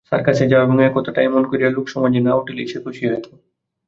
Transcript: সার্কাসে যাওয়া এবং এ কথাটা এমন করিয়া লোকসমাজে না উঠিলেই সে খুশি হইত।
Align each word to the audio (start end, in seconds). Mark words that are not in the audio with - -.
সার্কাসে 0.09 0.45
যাওয়া 0.51 0.65
এবং 0.65 0.77
এ 0.79 0.97
কথাটা 0.97 1.19
এমন 1.23 1.43
করিয়া 1.47 1.69
লোকসমাজে 1.71 2.19
না 2.21 2.31
উঠিলেই 2.35 2.67
সে 2.67 2.77
খুশি 2.85 3.03
হইত। 3.05 3.25